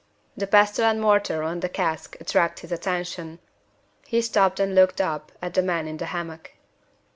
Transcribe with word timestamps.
The 0.35 0.47
pestle 0.47 0.85
and 0.85 0.99
mortar 0.99 1.43
on 1.43 1.59
the 1.59 1.69
cask 1.69 2.17
attracted 2.19 2.71
his 2.71 2.71
attention. 2.79 3.37
He 4.07 4.19
stopped 4.23 4.59
and 4.59 4.73
looked 4.73 4.99
up 4.99 5.31
at 5.43 5.53
the 5.53 5.61
man 5.61 5.87
in 5.87 5.97
the 5.97 6.05
hammock. 6.07 6.53